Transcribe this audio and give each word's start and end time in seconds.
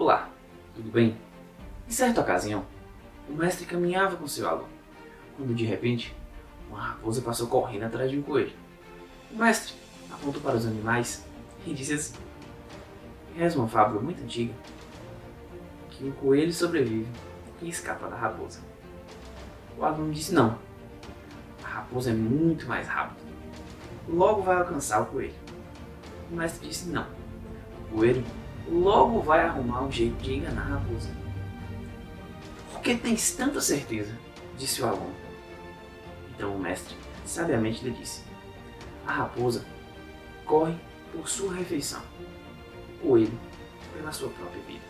Olá, 0.00 0.30
tudo 0.74 0.90
bem? 0.90 1.14
Em 1.86 1.90
certa 1.90 2.22
ocasião, 2.22 2.64
o 3.28 3.34
mestre 3.34 3.66
caminhava 3.66 4.16
com 4.16 4.26
seu 4.26 4.48
aluno, 4.48 4.70
quando 5.36 5.54
de 5.54 5.66
repente, 5.66 6.16
uma 6.70 6.80
raposa 6.80 7.20
passou 7.20 7.48
correndo 7.48 7.82
atrás 7.82 8.10
de 8.10 8.18
um 8.18 8.22
coelho. 8.22 8.54
O 9.30 9.36
mestre 9.36 9.74
apontou 10.10 10.40
para 10.40 10.56
os 10.56 10.64
animais 10.64 11.22
e 11.66 11.74
disse 11.74 11.92
assim: 11.92 12.14
Reza 13.36 13.58
uma 13.58 13.68
fábula 13.68 14.00
muito 14.00 14.22
antiga 14.22 14.54
que 15.90 16.08
o 16.08 16.12
coelho 16.12 16.50
sobrevive 16.50 17.12
e 17.60 17.68
escapa 17.68 18.08
da 18.08 18.16
raposa. 18.16 18.62
O 19.76 19.84
aluno 19.84 20.14
disse: 20.14 20.32
Não, 20.32 20.58
a 21.62 21.68
raposa 21.68 22.08
é 22.08 22.14
muito 22.14 22.66
mais 22.66 22.88
rápida, 22.88 23.20
logo 24.08 24.40
vai 24.40 24.56
alcançar 24.56 25.02
o 25.02 25.06
coelho. 25.06 25.34
O 26.32 26.36
mestre 26.36 26.66
disse: 26.66 26.88
Não, 26.88 27.06
o 27.84 27.96
coelho 27.96 28.24
logo 28.70 29.20
vai 29.20 29.40
arrumar 29.40 29.82
um 29.82 29.90
jeito 29.90 30.16
de 30.22 30.34
enganar 30.34 30.62
a 30.62 30.78
raposa. 30.78 31.10
Por 32.72 32.80
que 32.80 32.96
tens 32.96 33.32
tanta 33.32 33.60
certeza? 33.60 34.16
disse 34.56 34.82
o 34.82 34.86
aluno. 34.86 35.14
Então 36.34 36.54
o 36.54 36.58
mestre 36.58 36.94
sabiamente 37.26 37.82
lhe 37.82 37.90
disse: 37.90 38.22
A 39.06 39.12
raposa 39.12 39.64
corre 40.44 40.76
por 41.12 41.28
sua 41.28 41.54
refeição, 41.54 42.02
o 43.02 43.08
coelho 43.08 43.38
pela 43.94 44.12
sua 44.12 44.28
própria 44.28 44.62
vida. 44.62 44.84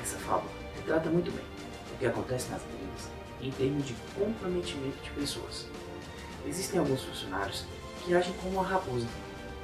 Essa 0.00 0.18
fábula 0.18 0.50
retrata 0.76 1.10
muito 1.10 1.30
bem 1.32 1.44
o 1.94 1.98
que 1.98 2.06
acontece 2.06 2.50
nas 2.50 2.62
empresas 2.62 3.10
em 3.42 3.50
termos 3.50 3.86
de 3.86 3.94
comprometimento 4.18 5.02
de 5.02 5.10
pessoas. 5.10 5.66
Existem 6.46 6.78
alguns 6.78 7.02
funcionários 7.02 7.64
que 8.04 8.14
agem 8.14 8.32
como 8.34 8.56
uma 8.56 8.66
raposa, 8.66 9.06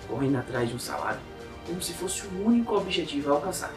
correndo 0.09 0.37
atrás 0.37 0.69
de 0.69 0.75
um 0.75 0.79
salário 0.79 1.21
como 1.67 1.83
se 1.83 1.93
fosse 1.93 2.27
o 2.27 2.47
único 2.47 2.77
objetivo 2.77 3.31
a 3.31 3.35
alcançar. 3.35 3.75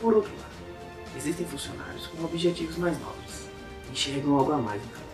Por 0.00 0.14
outro 0.14 0.32
lado, 0.36 1.16
existem 1.16 1.46
funcionários 1.46 2.06
com 2.06 2.24
objetivos 2.24 2.76
mais 2.76 2.98
nobres, 2.98 3.48
enxergam 3.90 4.36
algo 4.36 4.52
a 4.52 4.58
mais 4.58 4.82
no 4.82 4.88
campo, 4.88 5.06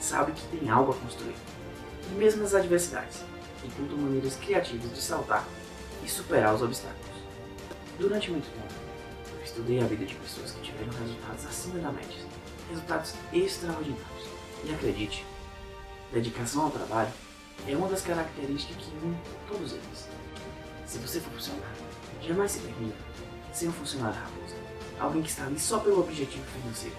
sabem 0.00 0.34
que 0.34 0.56
tem 0.56 0.68
algo 0.68 0.92
a 0.92 0.94
construir, 0.94 1.36
e 2.10 2.14
mesmo 2.14 2.42
nas 2.42 2.54
adversidades, 2.54 3.20
encontram 3.64 3.98
maneiras 3.98 4.36
criativas 4.36 4.92
de 4.92 5.00
saltar 5.00 5.46
e 6.04 6.08
superar 6.08 6.54
os 6.54 6.62
obstáculos. 6.62 7.12
Durante 7.98 8.30
muito 8.30 8.50
tempo, 8.50 8.74
eu 9.36 9.44
estudei 9.44 9.80
a 9.80 9.86
vida 9.86 10.04
de 10.04 10.14
pessoas 10.14 10.52
que 10.52 10.60
tiveram 10.62 10.92
resultados 10.92 11.46
acima 11.46 11.78
da 11.78 11.92
média, 11.92 12.18
resultados 12.68 13.14
extraordinários. 13.32 14.28
E 14.64 14.72
acredite, 14.72 15.24
dedicação 16.12 16.64
ao 16.64 16.70
trabalho 16.70 17.12
é 17.66 17.76
uma 17.76 17.88
das 17.88 18.02
características 18.02 18.84
que 18.84 19.06
une 19.06 19.16
todos 19.48 19.72
eles. 19.72 20.08
Se 20.92 20.98
você 20.98 21.20
for 21.20 21.32
funcionário, 21.32 21.74
jamais 22.20 22.52
se 22.52 22.58
permita 22.58 22.98
ser 23.50 23.66
um 23.66 23.72
funcionário 23.72 24.20
raposa. 24.20 24.54
Alguém 25.00 25.22
que 25.22 25.30
está 25.30 25.46
ali 25.46 25.58
só 25.58 25.78
pelo 25.78 26.00
objetivo 26.00 26.44
financeiro. 26.44 26.96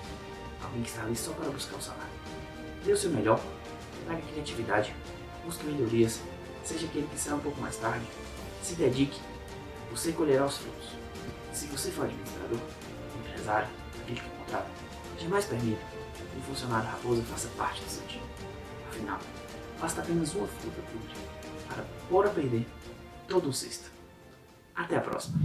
Alguém 0.64 0.82
que 0.82 0.90
está 0.90 1.04
ali 1.04 1.16
só 1.16 1.32
para 1.34 1.52
buscar 1.52 1.76
o 1.76 1.82
salário. 1.82 2.10
Dê 2.84 2.92
o 2.92 2.98
seu 2.98 3.12
melhor, 3.12 3.40
traga 4.08 4.20
criatividade, 4.24 4.96
busque 5.46 5.64
melhorias, 5.68 6.20
seja 6.66 6.88
aquele 6.88 7.06
que 7.06 7.20
será 7.20 7.36
um 7.36 7.40
pouco 7.42 7.62
mais 7.62 7.78
tarde. 7.78 8.04
Se 8.64 8.74
dedique, 8.74 9.22
você 9.92 10.12
colherá 10.12 10.44
os 10.48 10.58
frutos. 10.58 10.90
Se 11.54 11.68
você 11.68 11.92
for 11.92 12.06
administrador, 12.06 12.60
empresário, 13.20 13.70
agente 14.04 14.24
com 14.24 14.44
contrato, 14.44 14.72
jamais 15.20 15.46
permita 15.46 15.86
que 16.32 16.40
um 16.40 16.42
funcionário 16.42 16.90
raposa 16.90 17.22
faça 17.26 17.48
parte 17.50 17.84
do 17.84 17.90
seu 17.92 18.08
time. 18.08 18.26
Afinal, 18.90 19.20
basta 19.80 20.02
apenas 20.02 20.34
uma 20.34 20.48
fruta 20.48 20.82
dia 20.82 21.28
para 21.68 21.86
pôr 22.10 22.26
a 22.26 22.30
perder 22.32 22.66
todo 23.28 23.48
um 23.48 23.54
cesto. 23.54 23.92
Até 24.76 24.98
a 24.98 25.02
próxima! 25.02 25.38